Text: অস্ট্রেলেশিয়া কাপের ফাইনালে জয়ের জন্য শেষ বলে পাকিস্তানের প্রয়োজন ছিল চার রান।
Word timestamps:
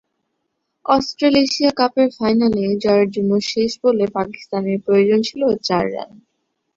অস্ট্রেলেশিয়া 0.85 1.71
কাপের 1.71 2.09
ফাইনালে 2.17 2.65
জয়ের 2.83 3.09
জন্য 3.11 3.31
শেষ 3.49 3.71
বলে 3.83 4.05
পাকিস্তানের 4.17 4.77
প্রয়োজন 4.85 5.19
ছিল 5.21 5.41
চার 5.67 5.85
রান। 5.93 6.11